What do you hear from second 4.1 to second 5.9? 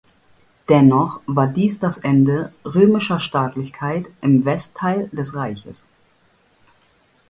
im Westteil des Reiches.